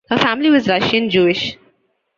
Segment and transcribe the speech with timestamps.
[0.09, 1.57] Her family was Russian Jewish.